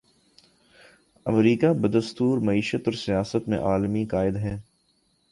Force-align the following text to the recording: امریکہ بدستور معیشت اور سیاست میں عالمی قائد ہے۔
امریکہ 1.25 1.67
بدستور 1.73 2.37
معیشت 2.37 2.81
اور 2.85 2.93
سیاست 2.93 3.49
میں 3.49 3.59
عالمی 3.59 4.05
قائد 4.05 4.35
ہے۔ 4.35 4.57